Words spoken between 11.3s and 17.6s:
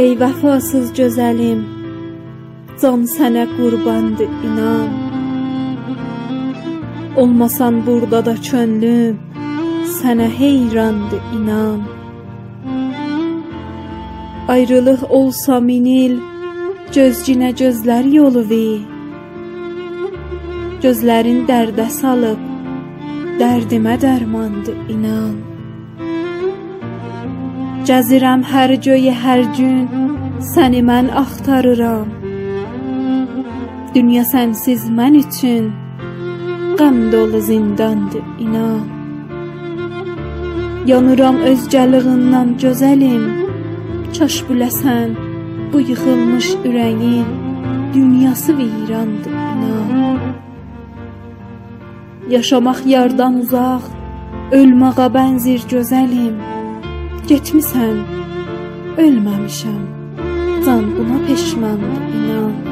inan. Ayrılıq olsa min il, gözcinə